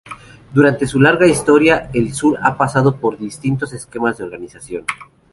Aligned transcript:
Durante 0.51 0.87
su 0.87 0.99
larga 0.99 1.27
historia, 1.27 1.91
El 1.93 2.11
Sur 2.11 2.39
ha 2.41 2.57
pasado 2.57 2.95
por 2.99 3.19
distintos 3.19 3.71
esquemas 3.71 4.17
de 4.17 4.23
organización. 4.23 4.83